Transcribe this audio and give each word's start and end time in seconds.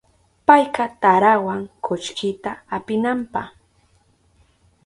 Payka 0.47 0.85
tarawan 1.01 1.61
kullkita 1.85 2.51
apinanpa. 2.75 3.41